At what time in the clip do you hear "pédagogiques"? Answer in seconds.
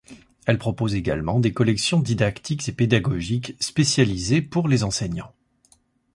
2.71-3.55